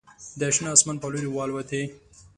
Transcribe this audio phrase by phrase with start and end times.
[0.39, 1.83] د شنه اسمان په لوري والوتې